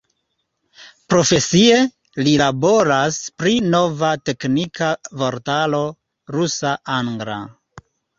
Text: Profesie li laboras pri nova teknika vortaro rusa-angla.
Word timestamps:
Profesie 1.13 1.75
li 2.27 2.31
laboras 2.41 3.19
pri 3.41 3.53
nova 3.75 4.09
teknika 4.29 4.87
vortaro 5.25 5.83
rusa-angla. 6.37 7.37